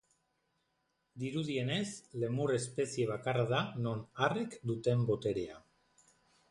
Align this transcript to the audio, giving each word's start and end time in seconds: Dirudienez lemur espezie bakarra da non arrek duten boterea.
Dirudienez 1.23 1.85
lemur 2.23 2.55
espezie 2.57 3.07
bakarra 3.13 3.47
da 3.55 3.61
non 3.85 4.05
arrek 4.31 4.61
duten 4.73 5.07
boterea. 5.13 5.63